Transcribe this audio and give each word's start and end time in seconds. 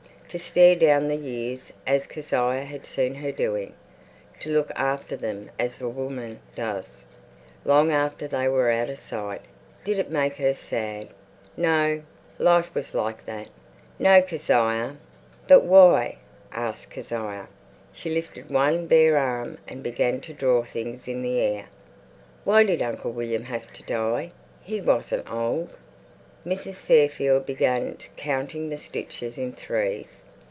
To 0.33 0.39
stare 0.39 0.77
down 0.77 1.09
the 1.09 1.17
years, 1.17 1.73
as 1.85 2.07
Kezia 2.07 2.63
had 2.63 2.85
seen 2.85 3.15
her 3.15 3.33
doing. 3.33 3.73
To 4.39 4.49
look 4.49 4.71
after 4.77 5.17
them 5.17 5.51
as 5.59 5.81
a 5.81 5.89
woman 5.89 6.39
does, 6.55 7.05
long 7.65 7.91
after 7.91 8.29
they 8.29 8.47
were 8.47 8.71
out 8.71 8.89
of 8.89 8.97
sight. 8.97 9.41
Did 9.83 9.99
it 9.99 10.09
make 10.09 10.35
her 10.37 10.53
sad? 10.53 11.09
No, 11.57 12.01
life 12.39 12.73
was 12.73 12.93
like 12.95 13.25
that. 13.25 13.49
"No, 13.99 14.21
Kezia." 14.21 14.95
"But 15.49 15.63
why?" 15.65 16.17
asked 16.53 16.91
Kezia. 16.91 17.49
She 17.91 18.09
lifted 18.09 18.49
one 18.49 18.87
bare 18.87 19.17
arm 19.17 19.57
and 19.67 19.83
began 19.83 20.21
to 20.21 20.33
draw 20.33 20.63
things 20.63 21.09
in 21.09 21.21
the 21.23 21.39
air. 21.41 21.65
"Why 22.45 22.63
did 22.63 22.81
Uncle 22.81 23.11
William 23.11 23.43
have 23.43 23.73
to 23.73 23.83
die? 23.83 24.31
He 24.61 24.79
wasn't 24.79 25.29
old." 25.29 25.75
Mrs. 26.43 26.75
Fairfield 26.81 27.45
began 27.45 27.95
counting 28.17 28.69
the 28.69 28.77
stitches 28.77 29.37
in 29.37 29.53
threes. 29.53 30.23